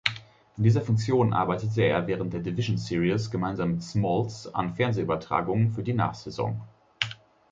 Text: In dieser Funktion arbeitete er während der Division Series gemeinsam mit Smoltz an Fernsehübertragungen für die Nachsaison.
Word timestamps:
In 0.57 0.63
dieser 0.63 0.81
Funktion 0.81 1.31
arbeitete 1.31 1.83
er 1.83 2.07
während 2.07 2.33
der 2.33 2.39
Division 2.39 2.75
Series 2.79 3.29
gemeinsam 3.29 3.73
mit 3.73 3.83
Smoltz 3.83 4.47
an 4.47 4.73
Fernsehübertragungen 4.73 5.69
für 5.69 5.83
die 5.83 5.93
Nachsaison. 5.93 6.59